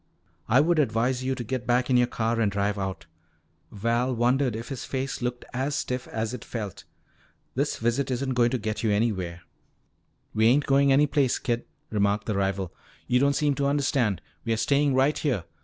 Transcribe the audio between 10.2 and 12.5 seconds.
"We ain't goin' any place, kid," remarked the